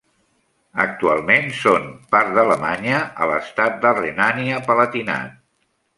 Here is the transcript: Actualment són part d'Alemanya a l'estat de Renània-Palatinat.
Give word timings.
Actualment 0.85 1.51
són 1.57 1.85
part 2.15 2.33
d'Alemanya 2.37 3.03
a 3.23 3.27
l'estat 3.33 3.77
de 3.85 3.95
Renània-Palatinat. 4.03 5.41